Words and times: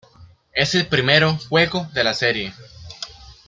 Es 0.53 0.73
el 0.73 0.87
primero 0.87 1.37
juego 1.47 1.87
de 1.93 2.03
la 2.03 2.15
Serie. 2.15 2.55